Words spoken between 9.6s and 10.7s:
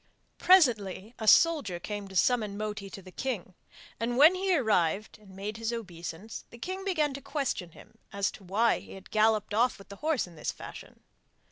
with the horse in this